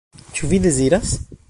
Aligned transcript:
Ĉu 0.37 0.49
vi 0.53 0.61
deziras? 0.65 1.15